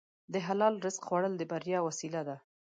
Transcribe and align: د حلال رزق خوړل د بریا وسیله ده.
د 0.33 0.35
حلال 0.47 0.75
رزق 0.85 1.01
خوړل 1.07 1.33
د 1.37 1.43
بریا 1.51 1.79
وسیله 1.87 2.21
ده. 2.27 2.37